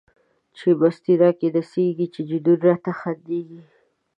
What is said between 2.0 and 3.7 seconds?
چی جنون راته خندیږی